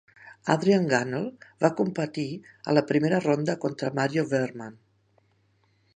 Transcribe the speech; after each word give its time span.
Adrian 0.53 0.87
Gunnell 0.93 1.27
va 1.65 1.69
competir 1.81 2.25
a 2.71 2.77
la 2.79 2.85
primera 2.93 3.19
ronda 3.27 3.59
contra 3.67 3.95
Mario 4.01 4.25
Wehrmann. 4.33 4.83